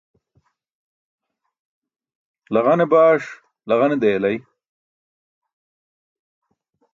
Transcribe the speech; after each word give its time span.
Laġane 2.53 2.85
baṣ 2.91 3.23
laġan 3.67 3.93
deyali. 4.01 4.35